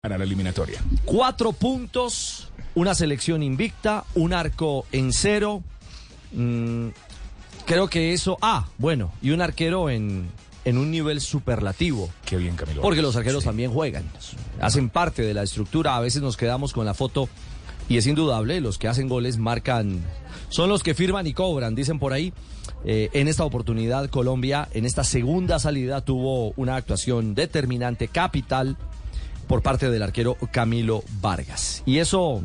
[0.00, 0.82] para la eliminatoria.
[1.04, 5.62] Cuatro puntos, una selección invicta, un arco en cero.
[6.32, 6.88] Mm,
[7.66, 8.38] creo que eso.
[8.40, 10.30] Ah, bueno, y un arquero en,
[10.64, 12.08] en un nivel superlativo.
[12.24, 12.80] Qué bien, Camilo.
[12.80, 14.04] Porque los arqueros también juegan.
[14.58, 15.96] Hacen parte de la estructura.
[15.96, 17.28] A veces nos quedamos con la foto
[17.90, 20.00] y es indudable, los que hacen goles marcan.
[20.48, 22.32] Son los que firman y cobran, dicen por ahí.
[22.86, 28.78] Eh, en esta oportunidad, Colombia, en esta segunda salida, tuvo una actuación determinante, capital
[29.50, 31.82] por parte del arquero Camilo Vargas.
[31.84, 32.40] ¿Y eso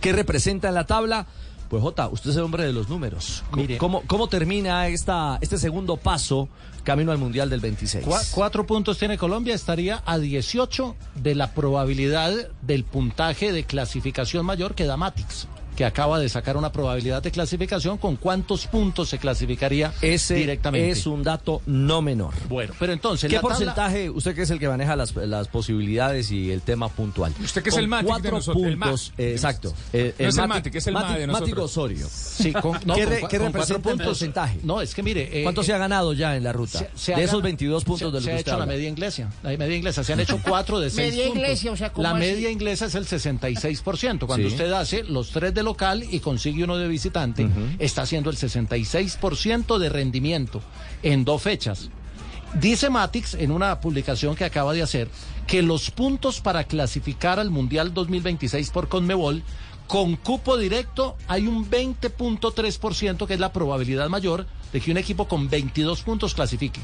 [0.00, 1.26] qué representa en la tabla?
[1.68, 3.44] Pues Jota, usted es el hombre de los números.
[3.54, 3.76] Mire.
[3.76, 6.48] ¿Cómo, cómo termina esta, este segundo paso
[6.84, 8.06] camino al Mundial del 26?
[8.06, 14.46] Cua- cuatro puntos tiene Colombia, estaría a 18 de la probabilidad del puntaje de clasificación
[14.46, 19.08] mayor que da Matix, que acaba de sacar una probabilidad de clasificación con cuántos puntos
[19.10, 20.90] se clasificaría Ese directamente.
[20.90, 22.32] es un dato no menor.
[22.48, 25.48] Bueno, pero entonces ¿Qué la tabla- porcentaje, usted que es el que maneja las, las
[25.48, 27.32] posibilidades y el tema puntual?
[27.42, 29.74] Usted que es Con el Matic de cuatro nosotros, el puntos, eh, exacto.
[29.92, 31.58] eh, No es el Matic, es el de Matic.
[31.58, 32.06] Osorio.
[32.10, 34.06] Sí, con- no, ¿Qué, con re- qué con representa cuatro en puntos?
[34.06, 34.58] porcentaje?
[34.62, 35.40] No, es que mire.
[35.40, 36.78] eh, ¿Cuánto eh, se ha ganado ya en la ruta?
[36.78, 38.58] se- se ha de esos gana- 22 puntos se, de los se que ha hecho
[38.58, 39.30] la media inglesa.
[39.42, 40.02] La media inglesa.
[40.04, 41.42] Se han hecho cuatro de seis Media puntos.
[41.42, 44.26] iglesia, o sea, ¿cómo La media inglesa es el 66%.
[44.26, 44.54] Cuando Sí.
[44.54, 47.46] usted hace los tres de local y consigue uno de visitante,
[47.78, 50.62] está haciendo el 66% de rendimiento
[51.02, 51.90] en dos fechas.
[52.54, 55.08] Dice Matix en una publicación que acaba de hacer
[55.46, 59.42] que los puntos para clasificar al Mundial 2026 por Conmebol
[59.86, 65.28] con cupo directo hay un 20.3% que es la probabilidad mayor de que un equipo
[65.28, 66.80] con 22 puntos clasifique.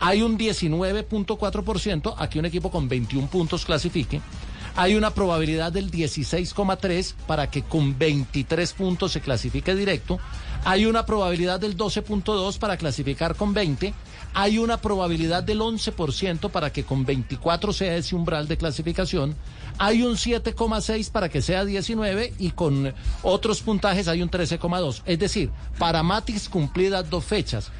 [0.00, 4.20] Hay un 19.4% a que un equipo con 21 puntos clasifique.
[4.76, 10.18] Hay una probabilidad del 16,3 para que con 23 puntos se clasifique directo.
[10.64, 13.92] Hay una probabilidad del 12.2 para clasificar con 20.
[14.34, 19.34] Hay una probabilidad del 11% para que con 24 sea ese umbral de clasificación.
[19.78, 25.02] Hay un 7,6 para que sea 19 y con otros puntajes hay un 13,2.
[25.04, 27.70] Es decir, para Matix cumplidas dos fechas.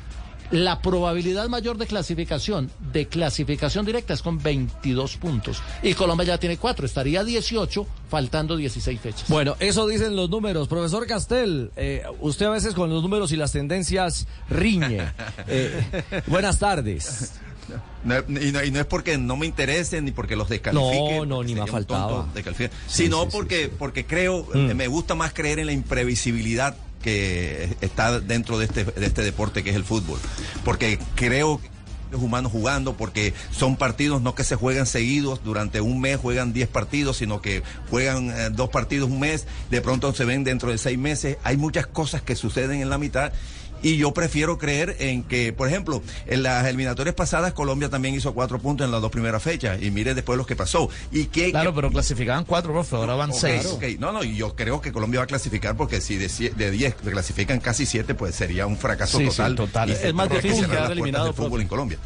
[0.50, 5.62] La probabilidad mayor de clasificación, de clasificación directa, es con 22 puntos.
[5.82, 9.24] Y Colombia ya tiene 4, estaría 18, faltando 16 fechas.
[9.28, 10.66] Bueno, eso dicen los números.
[10.66, 15.12] Profesor Castel, eh, usted a veces con los números y las tendencias riñe.
[15.46, 15.82] Eh,
[16.26, 17.32] buenas tardes.
[18.04, 21.18] No, y, no, y no es porque no me interesen ni porque los descalifique.
[21.18, 22.26] No, no, ni me faltaba.
[22.32, 23.72] tonto Sí, sino sí, sí, porque, sí.
[23.78, 24.74] porque creo, Mm.
[24.74, 29.62] me gusta más creer en la imprevisibilidad que está dentro de este, de este deporte
[29.62, 30.18] que es el fútbol.
[30.64, 31.60] Porque creo
[32.10, 36.52] los humanos jugando, porque son partidos no que se juegan seguidos, durante un mes juegan
[36.52, 40.70] 10 partidos, sino que juegan eh, dos partidos un mes, de pronto se ven dentro
[40.70, 41.36] de seis meses.
[41.44, 43.32] Hay muchas cosas que suceden en la mitad.
[43.82, 48.34] Y yo prefiero creer en que, por ejemplo, en las eliminatorias pasadas Colombia también hizo
[48.34, 49.80] cuatro puntos en las dos primeras fechas.
[49.82, 50.88] Y mire después lo que pasó.
[51.10, 53.66] Y que, Claro, pero clasificaban cuatro, profe, ahora van Ok, seis.
[53.66, 53.84] ok.
[53.98, 56.94] No, no, y yo creo que Colombia va a clasificar porque si de, de 10
[56.96, 59.54] clasifican casi 7, pues sería un fracaso Sí, sí, total.
[59.56, 59.90] total.
[59.90, 61.62] Es más que difícil puertas eliminado, del fútbol profe.
[61.62, 61.98] en Colombia.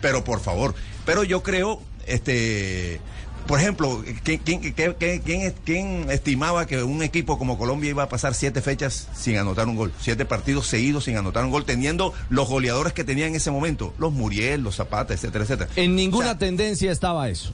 [0.00, 0.74] Pero por favor,
[1.04, 3.00] pero yo creo, este,
[3.46, 7.90] por ejemplo, ¿quién, quién, quién- quién- quién es- quién estimaba que un equipo como Colombia
[7.90, 9.92] iba a pasar siete fechas sin anotar un gol?
[10.00, 13.94] Siete partidos seguidos sin anotar un gol, teniendo los goleadores que tenía en ese momento,
[13.98, 15.70] los Muriel, los Zapata, etcétera, etcétera.
[15.76, 17.52] En ninguna O sea, tendencia estaba eso.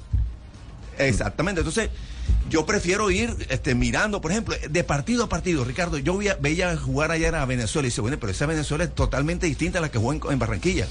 [0.99, 1.91] Exactamente, entonces
[2.51, 6.77] yo prefiero ir este, mirando, por ejemplo, de partido a partido, Ricardo, yo veía, veía
[6.77, 9.91] jugar ayer a Venezuela y dice, bueno, pero esa Venezuela es totalmente distinta a la
[9.91, 10.87] que juega en, en Barranquilla.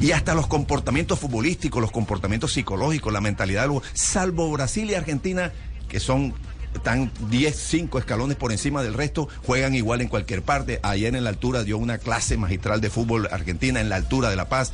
[0.00, 5.52] Y hasta los comportamientos futbolísticos, los comportamientos psicológicos, la mentalidad, salvo Brasil y Argentina,
[5.88, 6.34] que son
[6.74, 10.80] están 10, 5 escalones por encima del resto, juegan igual en cualquier parte.
[10.82, 14.36] Ayer en la altura dio una clase magistral de fútbol Argentina en la altura de
[14.36, 14.72] La Paz.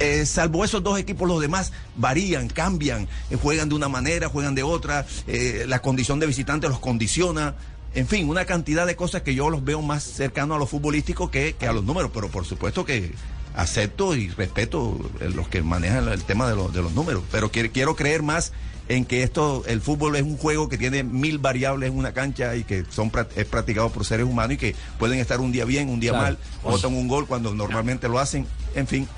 [0.00, 4.56] Eh, salvo esos dos equipos, los demás varían, cambian, eh, juegan de una manera, juegan
[4.56, 7.54] de otra, eh, la condición de visitante los condiciona.
[7.94, 11.30] En fin, una cantidad de cosas que yo los veo más cercanos a lo futbolístico
[11.30, 13.12] que, que a los números, pero por supuesto que
[13.54, 17.50] acepto y respeto eh, los que manejan el tema de, los- de los números, pero
[17.50, 18.52] quiero, quiero creer más
[18.88, 22.54] en que esto, el fútbol es un juego que tiene mil variables en una cancha
[22.54, 25.88] y que son es practicado por seres humanos y que pueden estar un día bien,
[25.88, 26.24] un día Claro.
[26.24, 29.08] mal, botan un gol cuando normalmente lo hacen, en fin.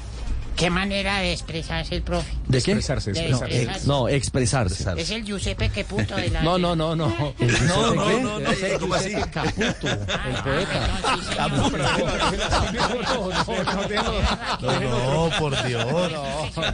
[0.57, 2.31] ¿Qué manera de expresarse el profe?
[2.49, 2.73] ¿De qué?
[2.73, 3.57] Expresarse, De expresarse.
[3.57, 3.87] expresarse.
[3.89, 4.95] No, expresarse.
[5.01, 6.43] Es el Giuseppe que punto de la...
[6.43, 7.09] No, no, no, no.
[7.69, 8.51] No, no, no, no.
[8.51, 9.13] Eh, ¿cómo así?
[9.33, 10.89] Caputo, el Ah, poeta.
[14.73, 15.85] No, no, por Dios.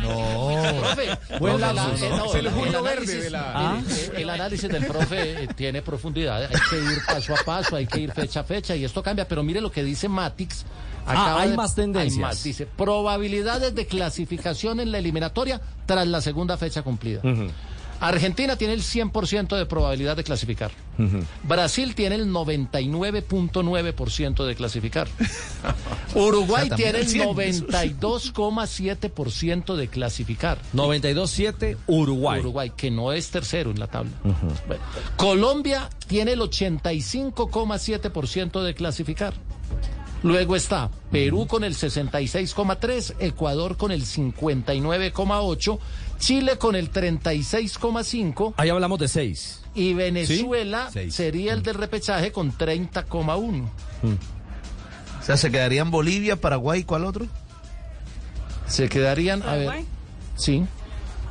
[0.01, 0.77] No.
[0.81, 2.17] Profe, Buen profe, lapsus, la- eh, ¿no?
[2.17, 5.49] no, Es el el Julio Verde análisis- de la- eh, El análisis del profe eh,
[5.57, 6.43] tiene profundidad.
[6.45, 9.27] Hay que ir paso a paso, hay que ir fecha a fecha y esto cambia.
[9.27, 10.65] Pero mire lo que dice Matix
[11.07, 12.17] Ah, hay de- más tendencias.
[12.17, 12.43] hay más.
[12.45, 17.21] Dice, probabilidades de clasificación en la eliminatoria tras la segunda fecha cumplida.
[18.01, 20.73] Argentina tiene el 100% de probabilidad de clasificar.
[21.45, 25.07] Brasil tiene el 99.9% de clasificar.
[26.15, 27.09] Uruguay O sea, también tiene el el
[27.55, 27.69] 100.
[28.01, 30.59] 92,7% de clasificar.
[30.75, 32.41] 92-7 Uruguay.
[32.41, 34.11] Uruguay, que no es tercero en la tabla.
[34.67, 34.83] Bueno,
[35.17, 39.33] Colombia tiene el 85,7% de clasificar.
[40.23, 45.79] Luego está Perú con el 66,3, Ecuador con el 59,8,
[46.19, 49.61] Chile con el 36,5 Ahí hablamos de 6.
[49.75, 51.15] y Venezuela Seis.
[51.15, 53.65] sería el del repechaje con 30,1.
[55.21, 57.27] O sea, se quedarían Bolivia, Paraguay, ¿cuál otro?
[58.67, 59.87] Se quedarían, a ver, Paraguay.
[60.37, 60.65] sí,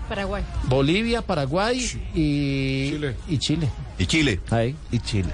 [0.09, 0.44] Paraguay.
[0.65, 1.79] Bolivia, Paraguay
[2.13, 3.15] y Chile.
[3.29, 3.69] y Chile.
[3.97, 4.39] Y Chile.
[4.49, 4.75] Ahí.
[4.91, 5.29] Y Chile.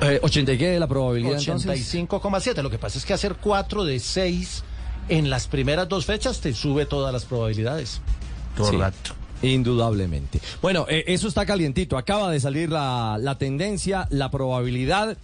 [0.00, 1.94] Eh, ¿80 y qué de la probabilidad entonces?
[1.94, 2.62] 85,7.
[2.62, 4.64] Lo que pasa es que hacer 4 de 6
[5.08, 8.00] en las primeras dos fechas te sube todas las probabilidades.
[8.56, 9.14] Correcto.
[9.42, 10.40] Indudablemente.
[10.62, 11.98] Bueno, eh, eso está calientito.
[11.98, 15.18] Acaba de salir la, la tendencia, la probabilidad.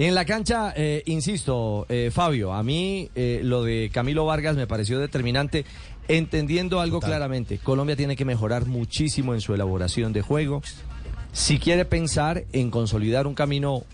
[0.00, 4.66] En la cancha, eh, insisto, eh, Fabio, a mí eh, lo de Camilo Vargas me
[4.66, 5.66] pareció determinante,
[6.08, 7.58] entendiendo algo claramente.
[7.58, 10.62] Colombia tiene que mejorar muchísimo en su elaboración de juego.
[11.32, 13.84] Si quiere pensar en consolidar un camino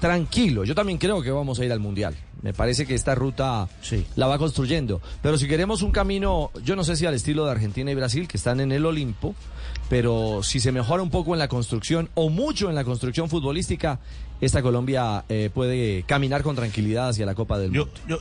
[0.00, 2.14] tranquilo, yo también creo que vamos a ir al Mundial.
[2.42, 4.04] Me parece que esta ruta Sí.
[4.16, 5.00] la va construyendo.
[5.22, 8.28] Pero si queremos un camino, yo no sé si al estilo de Argentina y Brasil,
[8.28, 9.34] que están en el Olimpo,
[9.88, 13.98] pero si se mejora un poco en la construcción o mucho en la construcción futbolística,
[14.42, 18.00] esta Colombia eh, puede caminar con tranquilidad hacia la Copa del Yo, Mundo.
[18.08, 18.18] yo,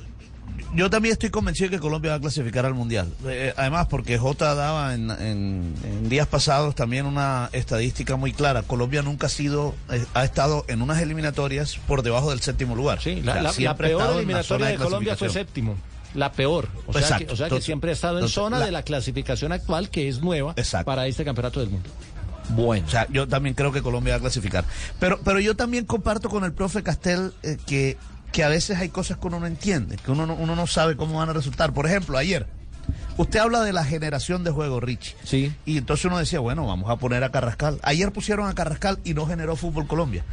[0.75, 3.11] yo también estoy convencido que Colombia va a clasificar al Mundial.
[3.27, 8.63] Eh, además, porque J daba en, en- en días pasados también una estadística muy clara.
[8.63, 13.01] Colombia nunca ha sido, eh, ha estado en unas eliminatorias por debajo del séptimo lugar.
[13.01, 15.75] Sí, la, sea, peor eliminatoria de Colombia fue séptimo.
[16.15, 16.67] La peor.
[16.87, 17.25] O sea, Exacto.
[17.27, 19.89] que, o sea que siempre ha estado en entonces, zona la- de la clasificación actual,
[19.89, 20.85] que es nueva Exacto.
[20.85, 21.89] para este campeonato del mundo.
[22.49, 24.65] Bueno, O sea, yo también creo que Colombia va a clasificar.
[24.99, 27.97] Pero, pero yo también comparto con el profe Castel eh, que,
[28.33, 30.97] que a veces hay cosas que uno no entiende, que uno no, uno no sabe
[30.97, 31.71] cómo van a resultar.
[31.71, 32.47] Por ejemplo, ayer,
[33.15, 35.15] usted habla de la generación de juego, Rich.
[35.23, 35.53] Sí.
[35.65, 37.79] Y entonces uno decía, bueno, vamos a poner a Carrascal.
[37.83, 40.25] Ayer pusieron a Carrascal y no generó fútbol Colombia.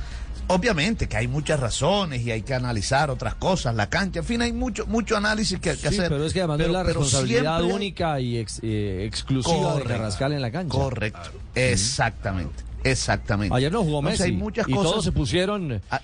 [0.49, 4.43] Obviamente que hay muchas razones y hay que analizar otras cosas, la cancha, en fin,
[4.43, 6.09] hay mucho mucho análisis que, que sí, hacer.
[6.09, 9.85] pero es que además no es la pero responsabilidad única y ex- eh, exclusiva de.
[9.85, 10.77] Carrascal en la cancha.
[10.77, 13.55] Correcto, exactamente, exactamente.
[13.55, 14.33] Ayer no jugó Entonces, Messi.
[14.33, 14.91] hay muchas y cosas.
[14.91, 16.01] todos se pusieron Ah,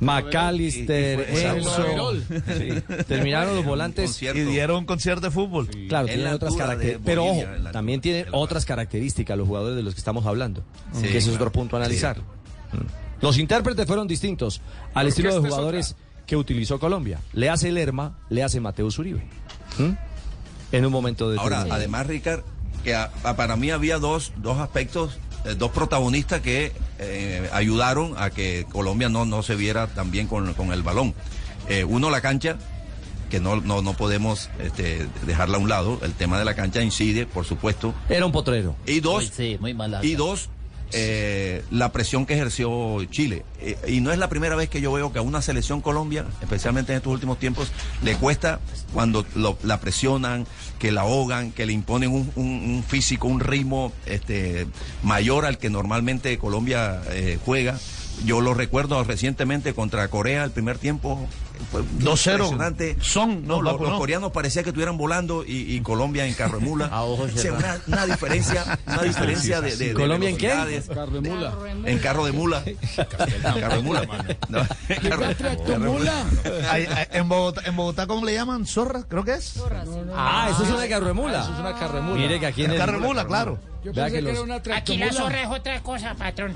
[0.00, 2.12] McAllister, Y- y fue- Enzo.
[2.56, 2.94] Sí.
[3.06, 4.20] Terminaron los volantes.
[4.22, 5.68] y dieron un concierto de fútbol.
[5.88, 7.02] Claro, En tienen la otras características.
[7.06, 7.42] Pero ojo,
[7.72, 10.62] también la otras características los jugadores de los que estamos hablando.
[10.92, 12.18] Sí, que ese es otro punto a analizar.
[12.18, 13.22] Mm.
[13.22, 14.60] Los intérpretes fueron distintos
[14.94, 17.18] al estilo de jugadores que utilizó Colombia.
[17.32, 19.22] Le hace Lerma, le hace Mateus Uribe.
[19.78, 19.90] ¿Mm?
[20.72, 22.42] En un momento de Ahora, además, Ricard,
[22.84, 28.14] que a- a- para mí había dos, dos aspectos, eh, dos protagonistas que eh, ayudaron
[28.18, 31.14] a que Colombia no, no se viera tan bien con, con el balón.
[31.68, 32.56] Eh, uno, la cancha,
[33.30, 35.98] que no, no, no podemos este, dejarla a un lado.
[36.02, 37.94] El tema de la cancha incide, por supuesto.
[38.08, 38.74] Era un potrero.
[38.86, 40.04] Y dos, Sí, muy mala.
[40.04, 40.48] y dos,
[40.92, 43.44] eh, la presión que ejerció Chile.
[43.60, 46.24] Eh, y no es la primera vez que yo veo que a una selección Colombia,
[46.42, 47.70] especialmente en estos últimos tiempos,
[48.02, 48.60] le cuesta
[48.92, 50.46] cuando lo- la presionan,
[50.78, 52.46] que la ahogan, que le imponen un, un-
[52.76, 54.66] un físico, un ritmo este,
[55.02, 57.78] mayor al que normalmente Colombia eh, juega.
[58.24, 61.26] Yo lo recuerdo recientemente contra Corea, el primer tiempo.
[61.70, 62.32] Fue 2-0.
[62.32, 62.96] impresionante.
[63.00, 63.98] Son, no, No, los, Paco, los no.
[63.98, 66.86] coreanos parecía que estuvieran volando y, y Colombia en carro de mula.
[66.86, 70.48] A ojos O sea, una, una diferencia, una diferencia de, de- de ¿Colombia en qué?
[70.94, 71.54] Carro de mula.
[71.84, 72.62] En carro de mula.
[73.60, 74.00] carro de mula.
[74.48, 74.58] No,
[75.02, 75.26] carro-
[75.66, 76.24] carro de mula.
[77.12, 78.66] En, Bogotá, en Bogotá, ¿cómo le llaman?
[78.66, 79.02] ¿Zorra?
[79.08, 79.54] Creo que es.
[80.14, 81.40] Ah, eso es una carremula.
[81.42, 82.16] Eso es una carremula.
[82.16, 82.78] Mire que aquí en el...
[82.78, 83.58] Carremula, claro.
[83.82, 86.52] Yo pensé que que, los- era una Aquí la zorra es otra cosa, patrón.